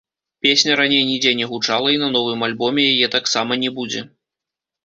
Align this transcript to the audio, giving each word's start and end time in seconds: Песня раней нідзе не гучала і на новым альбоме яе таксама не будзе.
Песня 0.45 0.77
раней 0.79 1.03
нідзе 1.09 1.33
не 1.41 1.49
гучала 1.51 1.93
і 1.97 1.99
на 2.05 2.09
новым 2.15 2.39
альбоме 2.47 2.89
яе 2.95 3.07
таксама 3.17 3.61
не 3.67 3.75
будзе. 3.81 4.01